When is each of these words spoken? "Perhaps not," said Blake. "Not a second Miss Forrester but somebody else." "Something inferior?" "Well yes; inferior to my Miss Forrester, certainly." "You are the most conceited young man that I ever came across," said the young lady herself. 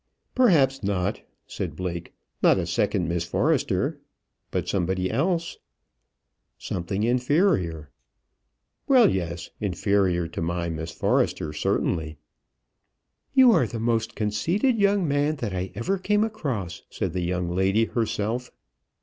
"Perhaps 0.33 0.81
not," 0.81 1.21
said 1.45 1.75
Blake. 1.75 2.11
"Not 2.41 2.57
a 2.57 2.65
second 2.65 3.07
Miss 3.07 3.23
Forrester 3.23 3.99
but 4.49 4.67
somebody 4.67 5.11
else." 5.11 5.59
"Something 6.57 7.03
inferior?" 7.03 7.91
"Well 8.87 9.11
yes; 9.11 9.51
inferior 9.59 10.27
to 10.27 10.41
my 10.41 10.69
Miss 10.69 10.89
Forrester, 10.89 11.53
certainly." 11.53 12.17
"You 13.35 13.51
are 13.51 13.67
the 13.67 13.79
most 13.79 14.15
conceited 14.15 14.79
young 14.79 15.07
man 15.07 15.35
that 15.35 15.53
I 15.53 15.69
ever 15.75 15.99
came 15.99 16.23
across," 16.23 16.81
said 16.89 17.13
the 17.13 17.21
young 17.21 17.47
lady 17.47 17.85
herself. 17.85 18.49